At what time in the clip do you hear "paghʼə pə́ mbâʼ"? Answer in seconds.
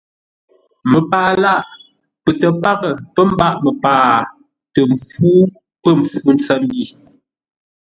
2.61-3.55